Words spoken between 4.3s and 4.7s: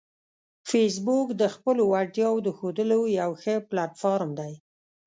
دی